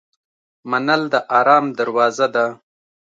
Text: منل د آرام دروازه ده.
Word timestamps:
منل 0.69 1.01
د 1.13 1.15
آرام 1.39 1.65
دروازه 1.79 2.27
ده. 2.35 2.45